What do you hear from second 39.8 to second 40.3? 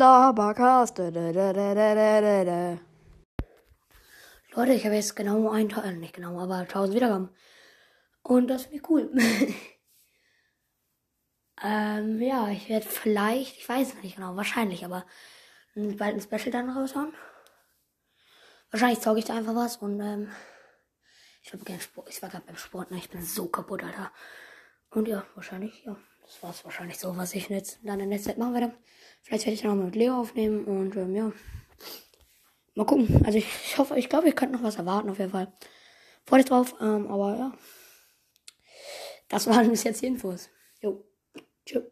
jetzt die